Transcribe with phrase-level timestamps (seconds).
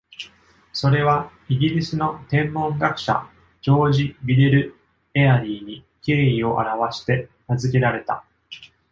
[0.73, 3.29] それは、イギリスの天文学者
[3.61, 4.75] ジョージ・ビデル・
[5.13, 8.25] エアリーに敬意を表して名付けられた。